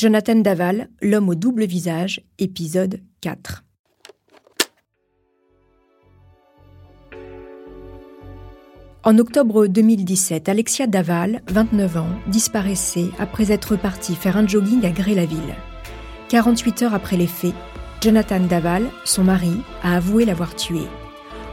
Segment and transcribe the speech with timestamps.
[0.00, 3.64] Jonathan Daval, L'homme au double visage, épisode 4.
[9.04, 14.90] En octobre 2017, Alexia Daval, 29 ans, disparaissait après être partie faire un jogging à
[14.90, 15.54] Gré-la-Ville.
[16.30, 17.52] 48 heures après les faits,
[18.00, 20.88] Jonathan Daval, son mari, a avoué l'avoir tuée.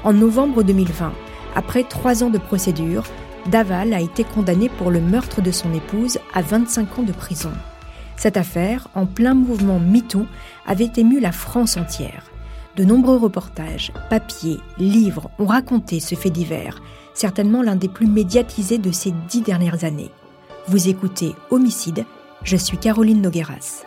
[0.05, 1.11] En novembre 2020,
[1.53, 3.03] après trois ans de procédure,
[3.47, 7.51] Daval a été condamné pour le meurtre de son épouse à 25 ans de prison.
[8.17, 10.25] Cette affaire, en plein mouvement MeToo,
[10.65, 12.23] avait ému la France entière.
[12.75, 16.81] De nombreux reportages, papiers, livres ont raconté ce fait divers,
[17.13, 20.11] certainement l'un des plus médiatisés de ces dix dernières années.
[20.67, 22.05] Vous écoutez Homicide,
[22.43, 23.86] je suis Caroline Nogueras.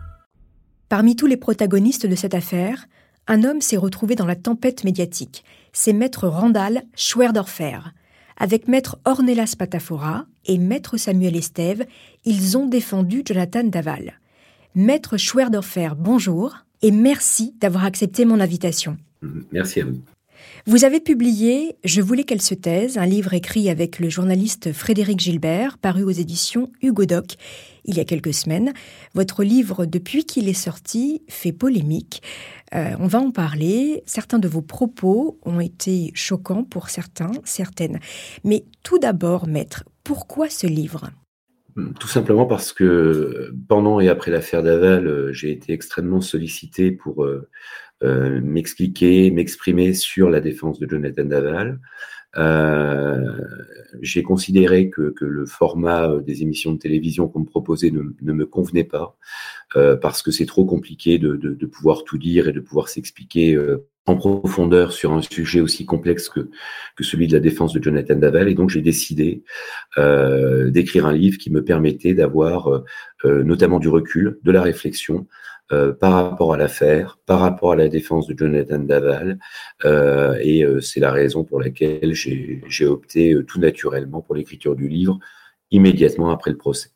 [0.91, 2.85] Parmi tous les protagonistes de cette affaire,
[3.25, 5.45] un homme s'est retrouvé dans la tempête médiatique.
[5.71, 7.79] C'est maître Randall Schwerdorfer.
[8.35, 11.85] Avec maître Ornelas Patafora et maître Samuel Estève,
[12.25, 14.19] ils ont défendu Jonathan Daval.
[14.75, 18.97] Maître Schwerdorfer, bonjour et merci d'avoir accepté mon invitation.
[19.53, 20.01] Merci à vous.
[20.65, 25.19] Vous avez publié Je voulais qu'elle se taise, un livre écrit avec le journaliste Frédéric
[25.19, 27.37] Gilbert, paru aux éditions Hugo Doc
[27.85, 28.73] il y a quelques semaines.
[29.13, 32.21] Votre livre, depuis qu'il est sorti, fait polémique.
[32.73, 34.03] Euh, on va en parler.
[34.05, 37.99] Certains de vos propos ont été choquants pour certains, certaines.
[38.43, 41.09] Mais tout d'abord, maître, pourquoi ce livre?
[41.99, 47.23] Tout simplement parce que pendant et après l'affaire Daval, euh, j'ai été extrêmement sollicité pour
[47.23, 47.49] euh,
[48.03, 51.79] m'expliquer, m'exprimer sur la défense de Jonathan Daval.
[52.37, 53.41] Euh,
[54.01, 58.03] j'ai considéré que, que, le format euh, des émissions de télévision qu'on me proposait ne,
[58.21, 59.17] ne me convenait pas,
[59.75, 62.87] euh, parce que c'est trop compliqué de, de, de, pouvoir tout dire et de pouvoir
[62.87, 66.49] s'expliquer euh, en profondeur sur un sujet aussi complexe que,
[66.95, 68.47] que celui de la défense de Jonathan Daval.
[68.47, 69.43] Et donc j'ai décidé
[69.97, 72.83] euh, d'écrire un livre qui me permettait d'avoir
[73.23, 75.27] notamment du recul, de la réflexion,
[75.71, 79.39] euh, par rapport à l'affaire, par rapport à la défense de Jonathan Daval.
[79.85, 84.87] Euh, et euh, c'est la raison pour laquelle j'ai opté tout naturellement pour l'écriture du
[84.87, 85.19] livre
[85.71, 86.89] immédiatement après le procès.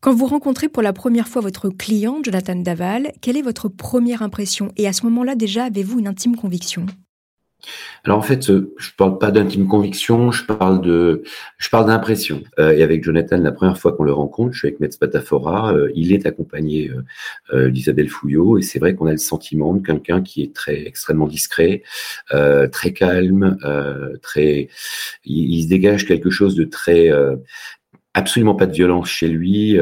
[0.00, 4.22] Quand vous rencontrez pour la première fois votre client, Jonathan Daval, quelle est votre première
[4.22, 4.70] impression?
[4.76, 6.86] Et à ce moment-là, déjà, avez-vous une intime conviction?
[8.04, 10.80] Alors en fait, euh, je parle pas d'intime conviction, je parle
[11.86, 12.42] d'impression.
[12.58, 15.72] Euh, et avec Jonathan, la première fois qu'on le rencontre, je suis avec Metz Patafora,
[15.74, 16.90] euh, il est accompagné
[17.52, 21.26] d'Isabelle Fouillot, et c'est vrai qu'on a le sentiment de quelqu'un qui est très extrêmement
[21.26, 21.82] discret,
[22.30, 23.58] très calme,
[24.22, 24.68] très,
[25.24, 27.10] il, se dégage quelque chose de très
[28.14, 29.78] absolument pas de violence chez lui.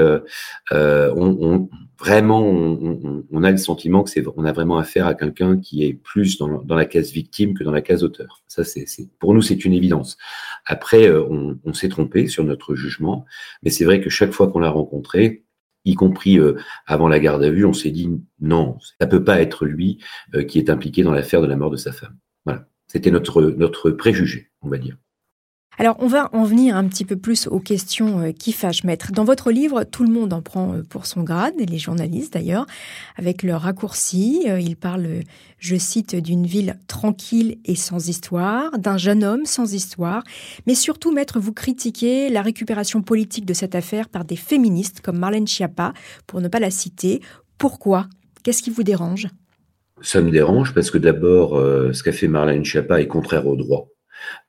[2.05, 5.95] Vraiment, on, a le sentiment que c'est, on a vraiment affaire à quelqu'un qui est
[5.95, 8.43] plus dans, la case victime que dans la case auteur.
[8.47, 8.87] Ça, c'est,
[9.19, 10.19] pour nous, c'est une évidence.
[10.67, 11.25] Après, euh,
[11.65, 13.25] on, s'est trompé sur notre jugement,
[13.63, 15.45] mais c'est vrai que chaque fois qu'on l'a rencontré,
[15.87, 16.57] y compris euh,
[16.87, 19.99] avant la garde à vue, on s'est dit non, ça peut pas être lui
[20.35, 22.19] euh, qui est impliqué dans l'affaire de la mort de sa femme.
[22.45, 24.97] Voilà, c'était notre notre préjugé, on va dire.
[25.77, 29.11] Alors, on va en venir un petit peu plus aux questions euh, qui fâchent, maître.
[29.11, 32.67] Dans votre livre, tout le monde en prend euh, pour son grade, les journalistes d'ailleurs,
[33.17, 34.45] avec leurs raccourcis.
[34.47, 35.21] Euh, ils parlent,
[35.59, 40.23] je cite, d'une ville tranquille et sans histoire, d'un jeune homme sans histoire.
[40.69, 45.19] Mais surtout, maître, vous critiquez la récupération politique de cette affaire par des féministes comme
[45.19, 45.93] Marlène Schiappa,
[46.29, 47.21] pour ne pas la citer.
[47.59, 48.07] Pourquoi?
[48.45, 49.27] Qu'est-ce qui vous dérange?
[50.03, 51.57] Ça me dérange parce que d'abord,
[51.93, 53.94] ce qu'a fait Marlène Schiappa est contraire au droit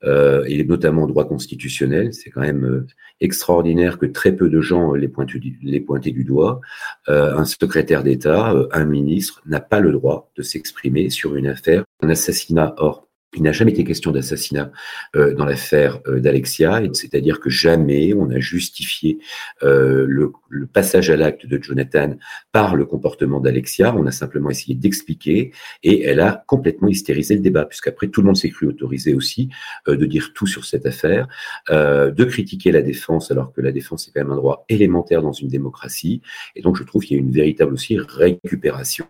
[0.03, 2.13] et notamment au droit constitutionnel.
[2.13, 2.87] C'est quand même euh,
[3.21, 5.33] extraordinaire que très peu de gens les pointent
[5.63, 6.61] les pointaient du doigt.
[7.09, 11.47] Euh, un secrétaire d'État, euh, un ministre n'a pas le droit de s'exprimer sur une
[11.47, 12.75] affaire, un assassinat.
[12.77, 13.04] Or,
[13.35, 14.71] il n'a jamais été question d'assassinat
[15.15, 19.19] euh, dans l'affaire euh, d'Alexia, c'est-à-dire que jamais on a justifié
[19.63, 22.15] euh, le, le, passage à l'acte de Jonathan
[22.51, 23.95] par le comportement d'Alexia.
[23.95, 25.51] On a simplement essayé d'expliquer
[25.83, 29.49] et elle a complètement hystérisé le débat, puisqu'après tout le monde s'est cru autorisé aussi
[29.87, 31.27] euh, de dire tout sur cette affaire,
[31.69, 35.31] de critiquer la défense alors que la défense est quand même un droit élémentaire dans
[35.31, 36.21] une démocratie.
[36.55, 39.05] Et donc je trouve qu'il y a une véritable aussi récupération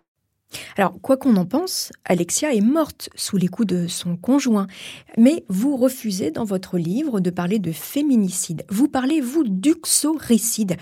[0.78, 4.68] alors, quoi qu'on en pense, Alexia est morte sous les coups de son conjoint.
[5.18, 8.64] Mais vous refusez dans votre livre de parler de féminicide.
[8.70, 10.78] Vous parlez, vous, d'uxoricide.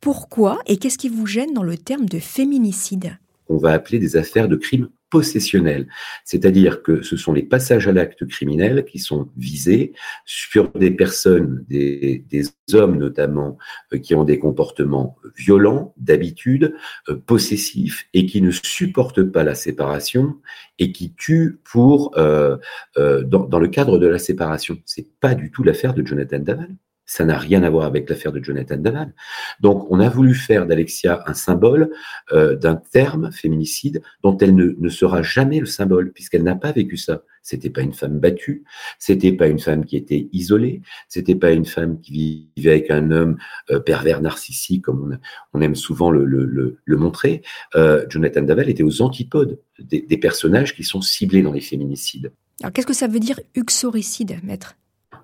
[0.00, 3.18] Pourquoi et qu'est-ce qui vous gêne dans le terme de féminicide?
[3.48, 5.88] On va appeler des affaires de crimes possessionnel,
[6.24, 9.92] c'est-à-dire que ce sont les passages à l'acte criminel qui sont visés
[10.24, 12.24] sur des personnes, des,
[12.74, 13.56] hommes notamment,
[13.94, 16.74] euh, qui ont des comportements violents, d'habitude,
[17.08, 20.36] euh, possessifs, et qui ne supportent pas la séparation
[20.78, 22.56] et qui tuent pour euh
[22.96, 24.78] dans, dans, le cadre de la séparation.
[24.84, 26.76] C'est pas du tout l'affaire de Jonathan Daval.
[27.10, 29.14] Ça n'a rien à voir avec l'affaire de Jonathan Daval.
[29.60, 31.90] Donc, on a voulu faire d'Alexia un symbole
[32.32, 36.70] euh, d'un terme féminicide dont elle ne, ne, sera jamais le symbole, puisqu'elle n'a pas
[36.70, 37.22] vécu ça.
[37.42, 38.62] C'était pas une femme battue,
[38.98, 43.10] c'était pas une femme qui était isolée, c'était pas une femme qui vivait avec un
[43.10, 43.38] homme
[43.70, 45.18] euh, pervers narcissique, comme
[45.54, 47.40] on, aime souvent le, le montrer.
[47.74, 52.32] Euh, Jonathan Daval était aux antipodes des, des personnages qui sont ciblés dans les féminicides.
[52.60, 54.76] Alors, qu'est-ce que ça veut dire uxoricide, maître?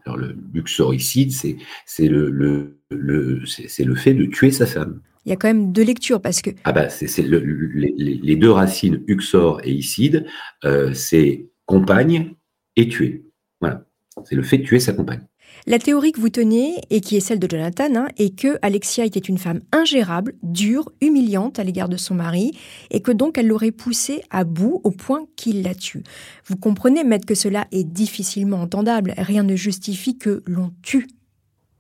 [0.05, 1.57] Alors le luxoricide, c'est
[1.87, 5.01] c'est le, le, le c'est le fait de tuer sa femme.
[5.25, 8.37] Il y a quand même deux lectures parce que ah bah c'est le, les, les,
[8.37, 10.27] deux racines uxor et icide,
[10.65, 12.35] euh, c'est compagne
[12.77, 13.25] et tuer.
[13.61, 13.87] Voilà,
[14.25, 15.27] c'est le fait de tuer sa compagne.
[15.67, 19.07] La théorie que vous tenez, et qui est celle de Jonathan, hein, est que Alexia
[19.07, 22.51] était une femme ingérable, dure, humiliante à l'égard de son mari,
[22.91, 26.03] et que donc elle l'aurait poussé à bout au point qu'il la tue.
[26.45, 29.15] Vous comprenez, maître, que cela est difficilement entendable.
[29.17, 31.07] Rien ne justifie que l'on tue.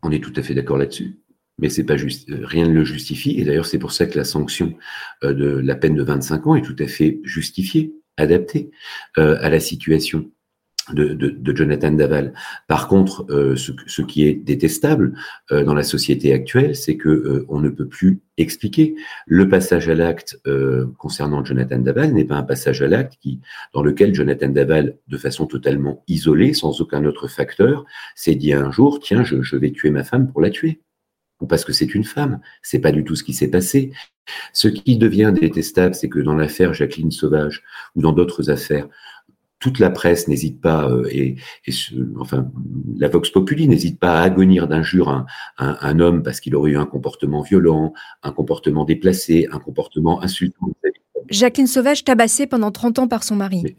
[0.02, 1.18] On est tout à fait d'accord là-dessus.
[1.58, 3.38] Mais c'est pas juste, euh, rien ne le justifie.
[3.38, 4.74] Et d'ailleurs, c'est pour ça que la sanction
[5.24, 8.70] euh, de la peine de 25 ans est tout à fait justifiée, adaptée
[9.18, 10.30] euh, à la situation
[10.92, 12.34] de, Jonathan Daval.
[12.68, 15.14] Par contre, euh, ce, qui est détestable
[15.50, 18.94] euh, dans la société actuelle, c'est que euh, on ne peut plus expliquer.
[19.26, 20.40] Le passage à l'acte
[20.98, 23.40] concernant Jonathan Daval n'est pas un passage à l'acte qui,
[23.72, 27.84] dans lequel Jonathan Daval, de façon totalement isolée, sans aucun autre facteur,
[28.16, 30.80] s'est dit un jour tiens, je, je vais tuer ma femme pour la tuer
[31.40, 32.40] ou parce que c'est une femme.
[32.62, 33.92] C'est pas du tout ce qui s'est passé.
[34.52, 37.62] Ce qui devient détestable, c'est que dans l'affaire Jacqueline Sauvage
[37.94, 38.88] ou dans d'autres affaires,
[39.64, 42.50] toute la presse n'hésite pas, euh, et, et ce, enfin,
[42.98, 45.24] la Vox Populi n'hésite pas à agonir d'injures un,
[45.56, 50.22] un, un, homme parce qu'il aurait eu un comportement violent, un comportement déplacé, un comportement
[50.22, 50.66] insultant.
[51.30, 53.62] Jacqueline Sauvage tabassée pendant 30 ans par son mari.
[53.64, 53.74] Mais,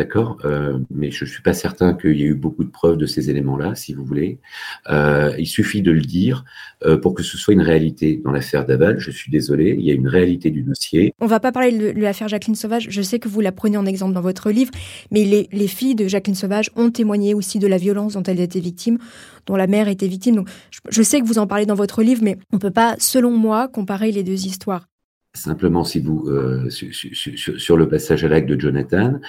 [0.00, 2.96] D'accord euh, Mais je ne suis pas certain qu'il y ait eu beaucoup de preuves
[2.96, 4.38] de ces éléments-là, si vous voulez.
[4.88, 6.46] Euh, il suffit de le dire
[6.86, 8.98] euh, pour que ce soit une réalité dans l'affaire Daval.
[8.98, 11.12] Je suis désolé, il y a une réalité du dossier.
[11.20, 12.86] On ne va pas parler de l'affaire Jacqueline Sauvage.
[12.88, 14.70] Je sais que vous la prenez en exemple dans votre livre,
[15.10, 18.40] mais les, les filles de Jacqueline Sauvage ont témoigné aussi de la violence dont elles
[18.40, 18.96] étaient victimes,
[19.44, 20.44] dont la mère était victime.
[20.88, 23.32] Je sais que vous en parlez dans votre livre, mais on ne peut pas, selon
[23.32, 24.86] moi, comparer les deux histoires.
[25.32, 29.20] Simplement, si vous euh, sur, sur, le passage à l'acte de Jonathan,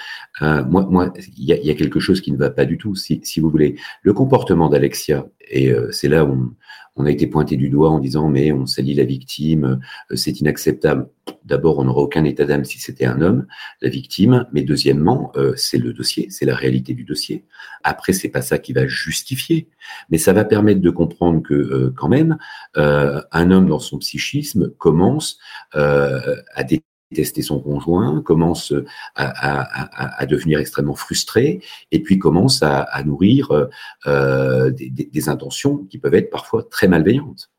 [0.42, 2.76] euh, moi, moi, il y a, y a, quelque chose qui ne va pas du
[2.76, 2.96] tout.
[2.96, 6.56] Si, si vous voulez, le comportement d'Alexia, et euh, c'est là où
[6.96, 9.80] on, a été pointé du doigt en disant mais on salit la victime,
[10.10, 11.08] euh, c'est inacceptable.
[11.44, 13.46] D'abord, on n'aurait aucun état d'âme si c'était un homme,
[13.80, 17.44] la victime, mais deuxièmement, euh, c'est le dossier, c'est la réalité du dossier.
[17.84, 19.68] Après, c'est pas ça qui va justifier,
[20.10, 22.38] mais ça va permettre de comprendre que quand même,
[22.74, 25.38] un homme dans son psychisme commence
[25.72, 26.64] à
[27.12, 28.72] détester son conjoint, commence
[29.14, 33.68] à, à, devenir extrêmement frustré, et puis commence à, nourrir
[34.06, 37.50] euh, des, intentions qui peuvent être parfois très malveillantes.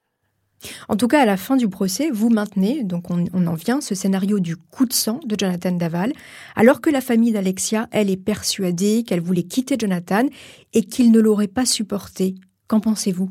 [0.87, 3.81] En tout cas, à la fin du procès, vous maintenez, donc on, on en vient,
[3.81, 6.13] ce scénario du coup de sang de Jonathan Daval,
[6.55, 10.25] alors que la famille d'Alexia, elle, est persuadée qu'elle voulait quitter Jonathan
[10.73, 12.35] et qu'il ne l'aurait pas supporté
[12.67, 13.29] Qu'en pensez-vous?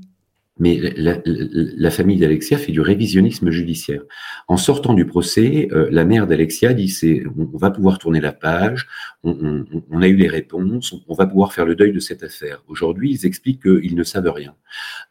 [0.59, 4.03] Mais la, famille d'Alexia fait du révisionnisme judiciaire.
[4.49, 8.33] En sortant du procès, euh, la mère d'Alexia dit c'est on, va pouvoir tourner la
[8.33, 8.87] page,
[9.25, 9.65] on,
[10.01, 12.63] a eu les réponses, on, va pouvoir faire le deuil de cette affaire.
[12.69, 14.55] Aujourd'hui, ils expliquent qu'ils ne savent rien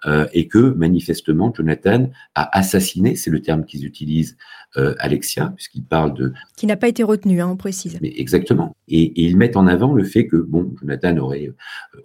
[0.06, 4.38] euh, et que manifestement Jonathan a assassiné, c'est le terme qu'ils utilisent,
[4.78, 7.98] euh, Alexia, puisqu'ils parlent de qui n'a pas été retenu, hein, on précise.
[8.02, 8.76] Mais exactement.
[8.88, 11.52] Et, et, ils mettent en avant le fait que bon, Jonathan aurait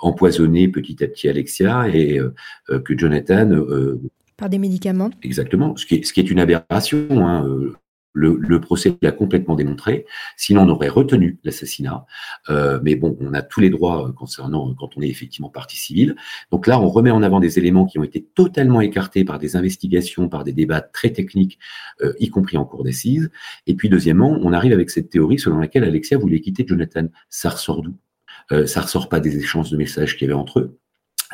[0.01, 2.21] empoisonné petit à petit Alexia et
[2.69, 4.01] que Jonathan euh,
[4.37, 7.07] Par des médicaments Exactement, ce qui est, ce qui est une aberration.
[7.11, 7.47] Hein,
[8.17, 10.07] euh, le, procès l'a complètement démontré.
[10.37, 12.07] Sinon, on aurait retenu l'assassinat.
[12.51, 16.17] Euh, mais bon, on a tous les droits concernant quand on est effectivement partie civile.
[16.51, 19.57] Donc là, on remet en avant des éléments qui ont été totalement écartés par des
[19.57, 21.59] investigations, par des débats très techniques,
[22.19, 23.31] y compris en cours d'assises.
[23.67, 27.09] Et puis, deuxièmement, on arrive avec cette théorie selon laquelle Alexia voulait quitter Jonathan.
[27.29, 30.79] Ça ressort d'où Ça ressort pas des échanges de messages qu'il y avait entre eux.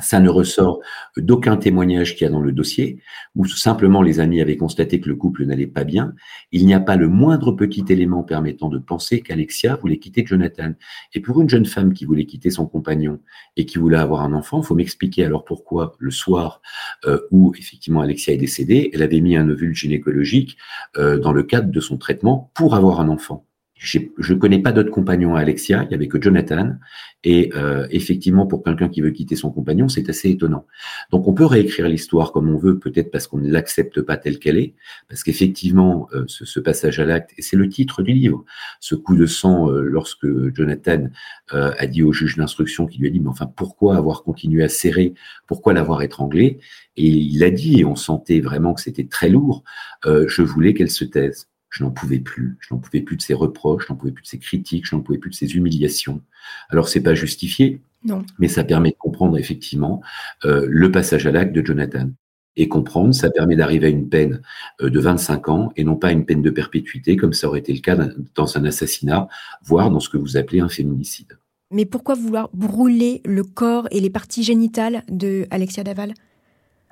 [0.01, 0.81] Ça ne ressort
[1.19, 2.99] d'aucun témoignage qu'il y a dans le dossier,
[3.35, 6.15] où simplement les amis avaient constaté que le couple n'allait pas bien.
[6.51, 10.73] Il n'y a pas le moindre petit élément permettant de penser qu'Alexia voulait quitter Jonathan.
[11.15, 13.21] Et pour une jeune femme qui voulait quitter son compagnon
[13.57, 16.63] et qui voulait avoir un enfant, il faut m'expliquer alors pourquoi le soir
[17.05, 20.57] euh, où effectivement Alexia est décédée, elle avait mis un ovule gynécologique
[20.97, 23.45] euh, dans le cadre de son traitement pour avoir un enfant.
[23.83, 26.77] Je ne connais pas d'autres compagnons à Alexia, il n'y avait que Jonathan.
[27.25, 30.67] Et euh, effectivement, pour quelqu'un qui veut quitter son compagnon, c'est assez étonnant.
[31.11, 34.39] Donc on peut réécrire l'histoire comme on veut, peut-être parce qu'on ne l'accepte pas telle
[34.39, 34.75] qu'elle est,
[35.09, 38.45] parce qu'effectivement, euh, ce, passage à l'acte, et c'est le titre du livre,
[38.79, 41.09] ce coup de sang euh, lorsque Jonathan
[41.51, 44.71] a dit au juge d'instruction qui lui a dit, mais enfin, pourquoi avoir continué à
[44.71, 45.13] serrer,
[45.47, 46.59] pourquoi l'avoir étranglé
[46.97, 49.63] Et il a dit, et on sentait vraiment que c'était très lourd,
[50.07, 51.52] je voulais qu'elle se taise.
[51.73, 52.59] Je n'en pouvais plus.
[52.61, 54.95] Je n'en pouvais plus de ses reproches, je n'en pouvais plus de ses critiques, je
[54.95, 56.21] n'en pouvais plus de ses humiliations.
[56.69, 58.23] Alors, c'est pas justifié, non.
[58.39, 60.03] mais ça permet de comprendre effectivement
[60.45, 62.11] euh, le passage à l'acte de Jonathan.
[62.57, 64.43] Et comprendre, ça permet d'arriver à une peine
[64.83, 67.73] euh, de 25 ans et non pas une peine de perpétuité, comme ça aurait été
[67.73, 67.97] le cas
[68.35, 69.27] dans un assassinat,
[69.65, 71.39] voire dans ce que vous appelez un féminicide.
[71.71, 76.13] Mais pourquoi vouloir brûler le corps et les parties génitales de Alexia Daval?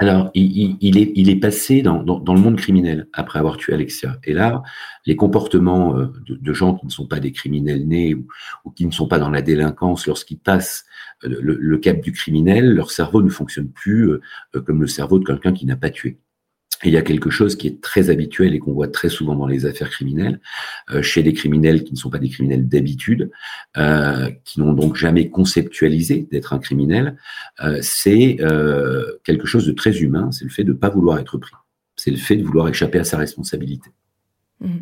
[0.01, 4.17] Alors, il, est, il est passé dans, le monde criminel après avoir tué Alexia.
[4.25, 4.63] Et là,
[5.05, 8.93] les comportements euh, de, gens qui ne sont pas des criminels nés ou, qui ne
[8.93, 10.87] sont pas dans la délinquance, lorsqu'ils passent
[11.25, 14.21] euh, le, cap du criminel, leur cerveau ne fonctionne plus euh,
[14.65, 16.19] comme le cerveau de quelqu'un qui n'a pas tué
[16.85, 19.47] il y a quelque chose qui est très habituel et qu'on voit très souvent dans
[19.47, 20.41] les affaires criminelles,
[20.91, 23.31] euh, chez des criminels qui ne sont pas des criminels d'habitude,
[23.77, 27.17] euh, qui n'ont donc jamais conceptualisé d'être un criminel,
[27.63, 28.39] euh, c'est
[29.25, 31.53] quelque chose de très humain, c'est le fait de ne pas vouloir être pris,
[31.97, 33.91] c'est le fait de vouloir échapper à sa responsabilité.
[34.61, 34.79] Mmh.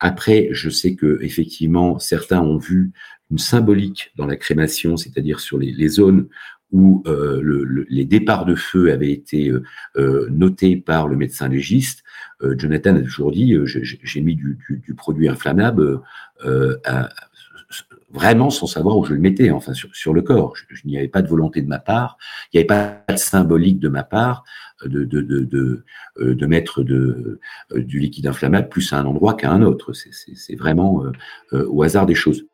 [0.00, 2.92] Après, je sais que effectivement, certains ont vu
[3.30, 6.28] une symbolique dans la crémation, c'est-à-dire sur les, les, zones
[6.72, 9.62] où euh, le, les départs de feu avaient été euh,
[9.96, 12.02] euh, notés par le médecin légiste,
[12.40, 16.00] Jonathan a toujours dit j'ai mis du, du, du, produit inflammable
[16.84, 17.08] à,
[18.10, 20.54] vraiment sans savoir où je le mettais, enfin sur, sur le corps.
[20.56, 22.16] Je, n'y avait pas de volonté de ma part,
[22.52, 24.44] il n'y avait pas de symbolique de ma part
[24.84, 25.84] de, de, de, de,
[26.20, 27.40] de mettre de,
[27.74, 29.92] du liquide inflammable plus à un endroit qu'à un autre.
[29.92, 31.02] C'est vraiment
[31.52, 32.46] au hasard des choses.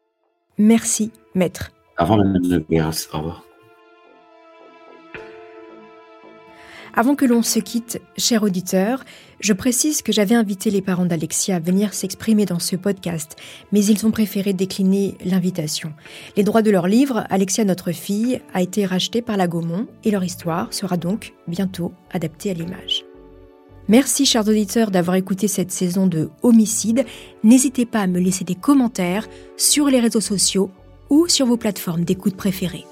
[0.56, 1.72] Merci, maître.
[1.98, 3.44] Avant la Au revoir.
[6.92, 9.04] Avant que l'on se quitte, cher auditeur,
[9.40, 13.36] je précise que j'avais invité les parents d'Alexia à venir s'exprimer dans ce podcast,
[13.72, 15.92] mais ils ont préféré décliner l'invitation.
[16.36, 20.10] Les droits de leur livre, Alexia notre fille, a été racheté par la Gaumont et
[20.10, 23.04] leur histoire sera donc bientôt adaptée à l'image.
[23.88, 27.04] Merci chers auditeurs d'avoir écouté cette saison de Homicide.
[27.42, 30.70] N'hésitez pas à me laisser des commentaires sur les réseaux sociaux
[31.10, 32.86] ou sur vos plateformes d'écoute préférées.